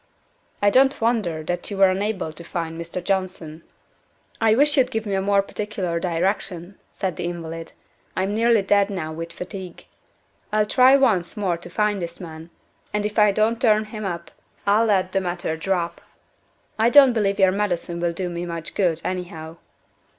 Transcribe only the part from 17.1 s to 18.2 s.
believe your medicine will